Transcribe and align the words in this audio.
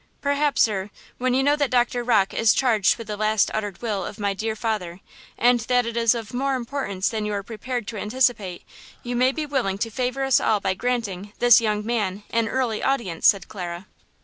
"Perhaps, 0.19 0.63
sir, 0.63 0.89
when 1.19 1.35
you 1.35 1.43
know 1.43 1.55
that 1.55 1.69
Doctor 1.69 2.03
Rocke 2.03 2.33
is 2.33 2.55
charged 2.55 2.97
with 2.97 3.05
the 3.05 3.15
last 3.15 3.51
uttered 3.53 3.83
will 3.83 4.03
of 4.03 4.17
my 4.17 4.33
dear 4.33 4.55
father, 4.55 4.99
and 5.37 5.59
that 5.59 5.85
it 5.85 5.95
is 5.95 6.15
of 6.15 6.33
more 6.33 6.55
importance 6.55 7.07
than 7.09 7.23
you 7.23 7.33
are 7.33 7.43
prepared 7.43 7.85
to 7.89 7.97
anticipate, 7.97 8.63
you 9.03 9.15
may 9.15 9.31
be 9.31 9.45
willing 9.45 9.77
to 9.77 9.91
favor 9.91 10.23
us 10.23 10.39
all 10.39 10.59
by 10.59 10.73
granting 10.73 11.33
this 11.37 11.61
'young 11.61 11.85
man' 11.85 12.23
an 12.31 12.47
early 12.47 12.81
audience," 12.81 13.27
said 13.27 13.47
Clara. 13.47 13.85